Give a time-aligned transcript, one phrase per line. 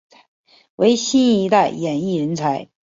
[0.77, 2.71] 为新一代演艺人才。